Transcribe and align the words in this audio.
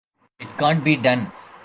It 0.39 0.49
can't 0.57 0.83
be 0.83 0.95
done. 0.95 1.31